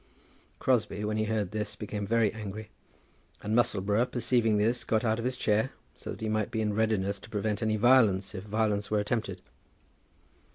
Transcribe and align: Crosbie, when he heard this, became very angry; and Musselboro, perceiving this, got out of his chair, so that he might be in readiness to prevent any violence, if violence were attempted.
Crosbie, 0.57 1.03
when 1.05 1.17
he 1.17 1.25
heard 1.25 1.51
this, 1.51 1.75
became 1.75 2.07
very 2.07 2.33
angry; 2.33 2.71
and 3.43 3.55
Musselboro, 3.55 4.03
perceiving 4.09 4.57
this, 4.57 4.83
got 4.83 5.05
out 5.05 5.19
of 5.19 5.25
his 5.25 5.37
chair, 5.37 5.73
so 5.95 6.09
that 6.09 6.21
he 6.21 6.27
might 6.27 6.49
be 6.49 6.59
in 6.61 6.73
readiness 6.73 7.19
to 7.19 7.29
prevent 7.29 7.61
any 7.61 7.75
violence, 7.75 8.33
if 8.33 8.43
violence 8.43 8.89
were 8.89 8.99
attempted. 8.99 9.43